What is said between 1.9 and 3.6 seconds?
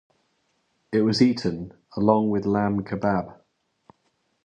along with lamb kabab.